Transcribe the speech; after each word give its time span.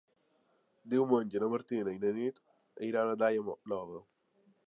Diumenge 0.93 1.41
na 1.43 1.49
Martina 1.51 1.93
i 1.97 2.01
na 2.05 2.15
Nit 2.17 2.41
aniran 2.45 3.13
a 3.13 3.17
Daia 3.25 3.57
Nova. 3.75 4.01